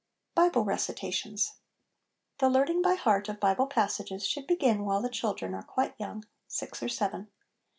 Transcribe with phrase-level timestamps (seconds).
[0.33, 1.57] 1 Bible Recitations.
[2.39, 6.25] The learning by heart of Bible passages should begin while the children are quite young,
[6.47, 7.27] six or seven.